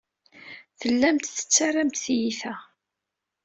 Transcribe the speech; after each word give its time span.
Tellamt 0.79 1.25
tettarramt 1.35 2.01
tiyita. 2.03 2.53